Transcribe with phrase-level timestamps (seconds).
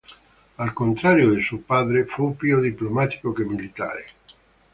[0.57, 4.05] Al contrario di suo padre, fu più diplomatico che militare.